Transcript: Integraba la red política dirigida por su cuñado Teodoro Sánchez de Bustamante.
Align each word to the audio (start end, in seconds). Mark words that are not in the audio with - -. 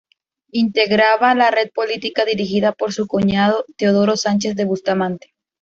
Integraba 0.51 1.35
la 1.35 1.51
red 1.51 1.69
política 1.75 2.25
dirigida 2.25 2.71
por 2.71 2.91
su 2.91 3.05
cuñado 3.05 3.65
Teodoro 3.77 4.17
Sánchez 4.17 4.55
de 4.55 4.65
Bustamante. 4.65 5.35